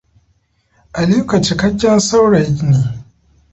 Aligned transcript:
Aliko 0.99 1.35
cikakken 1.45 1.97
saurayi 2.09 2.61
ne. 2.71 2.79